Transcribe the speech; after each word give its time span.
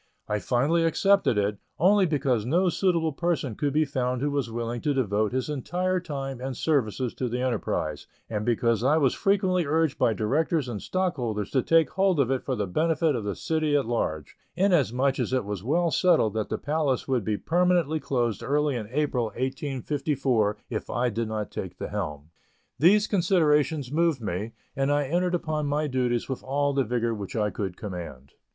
I 0.27 0.39
finally 0.39 0.83
accepted 0.83 1.37
it, 1.37 1.59
only 1.77 2.07
because 2.07 2.43
no 2.43 2.69
suitable 2.69 3.11
person 3.13 3.53
could 3.53 3.71
be 3.71 3.85
found 3.85 4.19
who 4.23 4.31
was 4.31 4.49
willing 4.49 4.81
to 4.81 4.95
devote 4.95 5.31
his 5.31 5.47
entire 5.47 5.99
time 5.99 6.41
and 6.41 6.57
services 6.57 7.13
to 7.13 7.29
the 7.29 7.39
enterprise, 7.39 8.07
and 8.27 8.43
because 8.43 8.83
I 8.83 8.97
was 8.97 9.13
frequently 9.13 9.67
urged 9.67 9.99
by 9.99 10.13
directors 10.15 10.67
and 10.67 10.81
stockholders 10.81 11.51
to 11.51 11.61
take 11.61 11.91
hold 11.91 12.19
of 12.19 12.31
it 12.31 12.41
for 12.43 12.55
the 12.55 12.65
benefit 12.65 13.15
of 13.15 13.23
the 13.23 13.35
city 13.35 13.75
at 13.75 13.85
large, 13.85 14.35
inasmuch 14.55 15.19
as 15.19 15.33
it 15.33 15.45
was 15.45 15.63
well 15.63 15.91
settled 15.91 16.33
that 16.33 16.49
the 16.49 16.57
Palace 16.57 17.07
would 17.07 17.23
be 17.23 17.37
permanently 17.37 17.99
closed 17.99 18.41
early 18.41 18.75
in 18.75 18.87
April, 18.89 19.25
1854, 19.25 20.57
if 20.71 20.89
I 20.89 21.11
did 21.11 21.27
not 21.27 21.51
take 21.51 21.77
the 21.77 21.89
helm. 21.89 22.31
These 22.79 23.05
considerations 23.05 23.91
moved 23.91 24.19
me, 24.19 24.53
and 24.75 24.91
I 24.91 25.03
entered 25.03 25.35
upon 25.35 25.67
my 25.67 25.85
duties 25.85 26.27
with 26.27 26.41
all 26.43 26.73
the 26.73 26.83
vigor 26.83 27.13
which 27.13 27.35
I 27.35 27.51
could 27.51 27.77
command. 27.77 28.33